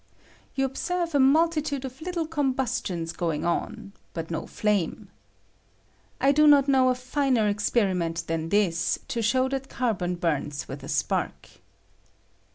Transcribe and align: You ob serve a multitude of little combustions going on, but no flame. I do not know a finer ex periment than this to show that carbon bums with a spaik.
You 0.55 0.65
ob 0.65 0.77
serve 0.77 1.13
a 1.13 1.19
multitude 1.19 1.85
of 1.85 2.01
little 2.01 2.25
combustions 2.25 3.13
going 3.13 3.45
on, 3.45 3.93
but 4.15 4.31
no 4.31 4.47
flame. 4.47 5.09
I 6.19 6.31
do 6.31 6.47
not 6.47 6.67
know 6.67 6.89
a 6.89 6.95
finer 6.95 7.47
ex 7.47 7.69
periment 7.69 8.25
than 8.25 8.49
this 8.49 8.97
to 9.09 9.21
show 9.21 9.47
that 9.49 9.69
carbon 9.69 10.15
bums 10.15 10.67
with 10.67 10.83
a 10.83 10.87
spaik. 10.87 11.59